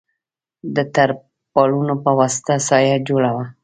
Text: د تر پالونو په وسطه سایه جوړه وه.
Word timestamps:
د 0.75 0.77
تر 0.95 1.09
پالونو 1.53 1.95
په 2.03 2.11
وسطه 2.19 2.53
سایه 2.67 2.97
جوړه 3.07 3.29
وه. 3.35 3.45